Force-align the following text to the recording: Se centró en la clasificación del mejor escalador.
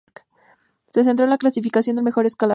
Se 0.89 1.03
centró 1.03 1.25
en 1.25 1.29
la 1.29 1.37
clasificación 1.37 1.95
del 1.95 2.05
mejor 2.05 2.25
escalador. 2.25 2.49